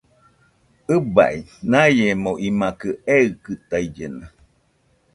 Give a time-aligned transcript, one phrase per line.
[0.95, 1.37] ɨbai,
[1.71, 4.25] naiemo imakɨ eikɨtaillena